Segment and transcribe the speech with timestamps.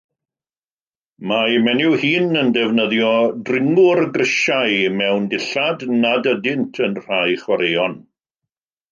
[1.31, 3.11] Mae menyw hŷn yn defnyddio
[3.49, 7.95] dringwr grisiau mewn dillad nad ydynt yn rhai chwaraeon.